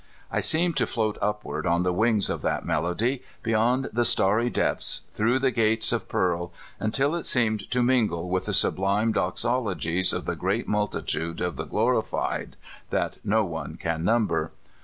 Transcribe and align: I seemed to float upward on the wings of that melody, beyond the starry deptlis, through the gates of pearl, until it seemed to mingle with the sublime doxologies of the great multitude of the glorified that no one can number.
I 0.31 0.39
seemed 0.39 0.77
to 0.77 0.87
float 0.87 1.19
upward 1.21 1.67
on 1.67 1.83
the 1.83 1.93
wings 1.93 2.27
of 2.31 2.41
that 2.41 2.65
melody, 2.65 3.21
beyond 3.43 3.91
the 3.93 4.03
starry 4.03 4.49
deptlis, 4.49 5.01
through 5.11 5.37
the 5.37 5.51
gates 5.51 5.91
of 5.91 6.09
pearl, 6.09 6.51
until 6.79 7.13
it 7.13 7.27
seemed 7.27 7.69
to 7.69 7.83
mingle 7.83 8.27
with 8.27 8.45
the 8.47 8.53
sublime 8.55 9.11
doxologies 9.11 10.11
of 10.11 10.25
the 10.25 10.35
great 10.35 10.67
multitude 10.67 11.39
of 11.39 11.55
the 11.55 11.65
glorified 11.65 12.55
that 12.89 13.19
no 13.23 13.45
one 13.45 13.75
can 13.77 14.03
number. 14.03 14.51